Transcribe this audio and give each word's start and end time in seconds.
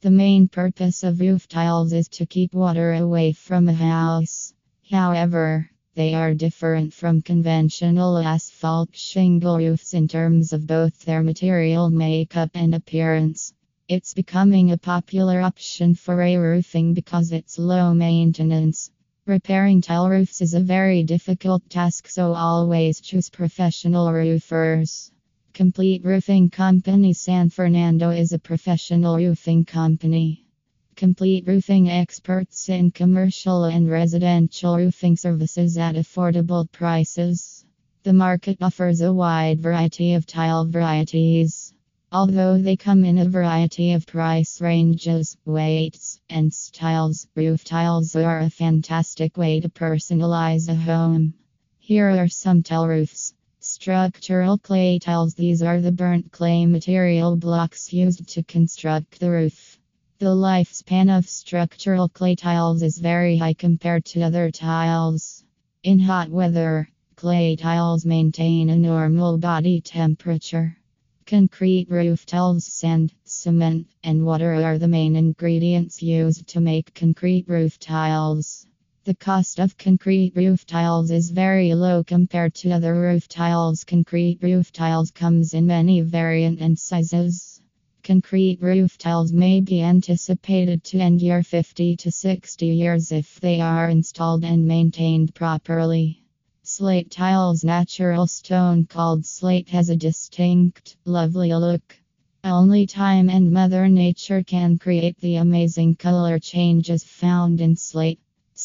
The 0.00 0.12
main 0.12 0.46
purpose 0.46 1.02
of 1.02 1.18
roof 1.18 1.48
tiles 1.48 1.92
is 1.92 2.06
to 2.10 2.24
keep 2.24 2.54
water 2.54 2.92
away 2.94 3.32
from 3.32 3.68
a 3.68 3.72
house. 3.72 4.54
However, 4.88 5.68
they 5.96 6.14
are 6.14 6.34
different 6.34 6.94
from 6.94 7.20
conventional 7.20 8.16
asphalt 8.18 8.94
shingle 8.94 9.58
roofs 9.58 9.94
in 9.94 10.06
terms 10.06 10.52
of 10.52 10.68
both 10.68 11.04
their 11.04 11.24
material 11.24 11.90
makeup 11.90 12.50
and 12.54 12.76
appearance. 12.76 13.52
It's 13.88 14.14
becoming 14.14 14.70
a 14.70 14.78
popular 14.78 15.40
option 15.40 15.96
for 15.96 16.22
a 16.22 16.36
roofing 16.36 16.94
because 16.94 17.32
it's 17.32 17.58
low 17.58 17.92
maintenance. 17.92 18.92
Repairing 19.26 19.80
tile 19.80 20.08
roofs 20.08 20.40
is 20.40 20.54
a 20.54 20.60
very 20.60 21.02
difficult 21.02 21.68
task, 21.68 22.06
so 22.06 22.34
always 22.34 23.00
choose 23.00 23.30
professional 23.30 24.12
roofers. 24.12 25.10
Complete 25.58 26.04
Roofing 26.04 26.50
Company 26.50 27.12
San 27.12 27.50
Fernando 27.50 28.10
is 28.10 28.32
a 28.32 28.38
professional 28.38 29.16
roofing 29.16 29.64
company. 29.64 30.46
Complete 30.94 31.48
roofing 31.48 31.90
experts 31.90 32.68
in 32.68 32.92
commercial 32.92 33.64
and 33.64 33.90
residential 33.90 34.76
roofing 34.76 35.16
services 35.16 35.76
at 35.76 35.96
affordable 35.96 36.70
prices. 36.70 37.64
The 38.04 38.12
market 38.12 38.58
offers 38.60 39.00
a 39.00 39.12
wide 39.12 39.58
variety 39.58 40.14
of 40.14 40.26
tile 40.26 40.64
varieties. 40.64 41.74
Although 42.12 42.58
they 42.58 42.76
come 42.76 43.04
in 43.04 43.18
a 43.18 43.28
variety 43.28 43.94
of 43.94 44.06
price 44.06 44.60
ranges, 44.60 45.36
weights, 45.44 46.20
and 46.30 46.54
styles, 46.54 47.26
roof 47.34 47.64
tiles 47.64 48.14
are 48.14 48.38
a 48.38 48.48
fantastic 48.48 49.36
way 49.36 49.58
to 49.58 49.68
personalize 49.68 50.68
a 50.68 50.76
home. 50.76 51.34
Here 51.80 52.10
are 52.10 52.28
some 52.28 52.62
tile 52.62 52.86
roofs. 52.86 53.34
Structural 53.80 54.58
clay 54.58 54.98
tiles 54.98 55.34
These 55.34 55.62
are 55.62 55.80
the 55.80 55.92
burnt 55.92 56.32
clay 56.32 56.66
material 56.66 57.36
blocks 57.36 57.92
used 57.92 58.28
to 58.30 58.42
construct 58.42 59.20
the 59.20 59.30
roof. 59.30 59.78
The 60.18 60.34
lifespan 60.34 61.16
of 61.16 61.28
structural 61.28 62.08
clay 62.08 62.34
tiles 62.34 62.82
is 62.82 62.98
very 62.98 63.36
high 63.36 63.54
compared 63.54 64.04
to 64.06 64.22
other 64.22 64.50
tiles. 64.50 65.44
In 65.84 66.00
hot 66.00 66.28
weather, 66.28 66.90
clay 67.14 67.54
tiles 67.54 68.04
maintain 68.04 68.68
a 68.68 68.76
normal 68.76 69.38
body 69.38 69.80
temperature. 69.80 70.76
Concrete 71.24 71.88
roof 71.88 72.26
tiles, 72.26 72.66
sand, 72.66 73.12
cement, 73.22 73.86
and 74.02 74.26
water 74.26 74.54
are 74.54 74.78
the 74.78 74.88
main 74.88 75.14
ingredients 75.14 76.02
used 76.02 76.48
to 76.48 76.60
make 76.60 76.94
concrete 76.94 77.44
roof 77.46 77.78
tiles. 77.78 78.66
The 79.08 79.14
cost 79.14 79.58
of 79.58 79.78
concrete 79.78 80.36
roof 80.36 80.66
tiles 80.66 81.10
is 81.10 81.30
very 81.30 81.74
low 81.74 82.04
compared 82.04 82.54
to 82.56 82.72
other 82.72 82.94
roof 82.94 83.26
tiles. 83.26 83.82
Concrete 83.82 84.38
roof 84.42 84.70
tiles 84.70 85.10
comes 85.10 85.54
in 85.54 85.66
many 85.66 86.02
variant 86.02 86.60
and 86.60 86.78
sizes. 86.78 87.62
Concrete 88.02 88.60
roof 88.60 88.98
tiles 88.98 89.32
may 89.32 89.62
be 89.62 89.80
anticipated 89.80 90.84
to 90.84 90.98
endure 90.98 91.42
50 91.42 91.96
to 91.96 92.10
60 92.10 92.66
years 92.66 93.10
if 93.10 93.40
they 93.40 93.62
are 93.62 93.88
installed 93.88 94.44
and 94.44 94.66
maintained 94.66 95.34
properly. 95.34 96.22
Slate 96.62 97.10
tiles 97.10 97.64
natural 97.64 98.26
stone 98.26 98.84
called 98.84 99.24
slate 99.24 99.70
has 99.70 99.88
a 99.88 99.96
distinct, 99.96 100.98
lovely 101.06 101.54
look. 101.54 101.98
Only 102.44 102.86
time 102.86 103.30
and 103.30 103.50
Mother 103.52 103.88
Nature 103.88 104.42
can 104.42 104.76
create 104.76 105.18
the 105.18 105.36
amazing 105.36 105.96
color 105.96 106.38
changes 106.38 107.04
found 107.04 107.62
in 107.62 107.74
slate. 107.74 108.20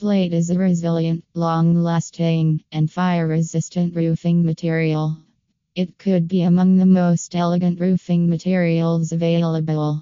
Slate 0.00 0.32
is 0.32 0.48
a 0.48 0.56
resilient, 0.56 1.24
long 1.34 1.74
lasting, 1.74 2.62
and 2.70 2.88
fire 2.88 3.26
resistant 3.26 3.96
roofing 3.96 4.44
material. 4.44 5.16
It 5.74 5.98
could 5.98 6.28
be 6.28 6.42
among 6.42 6.76
the 6.76 6.86
most 6.86 7.34
elegant 7.34 7.80
roofing 7.80 8.30
materials 8.30 9.10
available. 9.10 10.00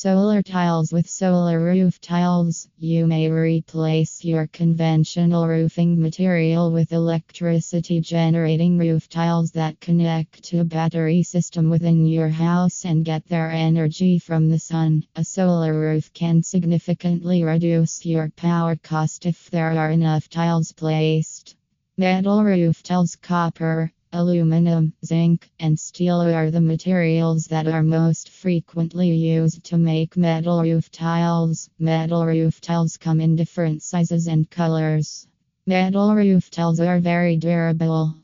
Solar 0.00 0.42
tiles 0.42 0.92
with 0.92 1.10
solar 1.10 1.58
roof 1.58 2.00
tiles. 2.00 2.68
You 2.78 3.08
may 3.08 3.28
replace 3.28 4.24
your 4.24 4.46
conventional 4.46 5.48
roofing 5.48 6.00
material 6.00 6.70
with 6.70 6.92
electricity 6.92 8.00
generating 8.00 8.78
roof 8.78 9.08
tiles 9.08 9.50
that 9.58 9.80
connect 9.80 10.44
to 10.44 10.60
a 10.60 10.64
battery 10.64 11.24
system 11.24 11.68
within 11.68 12.06
your 12.06 12.28
house 12.28 12.84
and 12.84 13.04
get 13.04 13.26
their 13.26 13.50
energy 13.50 14.20
from 14.20 14.48
the 14.48 14.60
sun. 14.60 15.02
A 15.16 15.24
solar 15.24 15.74
roof 15.74 16.12
can 16.12 16.44
significantly 16.44 17.42
reduce 17.42 18.06
your 18.06 18.30
power 18.36 18.76
cost 18.76 19.26
if 19.26 19.50
there 19.50 19.76
are 19.76 19.90
enough 19.90 20.28
tiles 20.28 20.70
placed. 20.70 21.56
Metal 21.96 22.44
roof 22.44 22.84
tiles 22.84 23.16
copper, 23.16 23.92
Aluminum, 24.10 24.94
zinc, 25.04 25.50
and 25.60 25.78
steel 25.78 26.22
are 26.22 26.50
the 26.50 26.62
materials 26.62 27.44
that 27.48 27.68
are 27.68 27.82
most 27.82 28.30
frequently 28.30 29.10
used 29.10 29.62
to 29.64 29.76
make 29.76 30.16
metal 30.16 30.62
roof 30.62 30.90
tiles. 30.90 31.68
Metal 31.78 32.24
roof 32.24 32.58
tiles 32.58 32.96
come 32.96 33.20
in 33.20 33.36
different 33.36 33.82
sizes 33.82 34.26
and 34.26 34.48
colors. 34.48 35.26
Metal 35.66 36.14
roof 36.14 36.50
tiles 36.50 36.80
are 36.80 37.00
very 37.00 37.36
durable, 37.36 38.14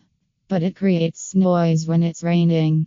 but 0.48 0.62
it 0.62 0.74
creates 0.74 1.34
noise 1.34 1.86
when 1.86 2.02
it's 2.02 2.22
raining. 2.22 2.86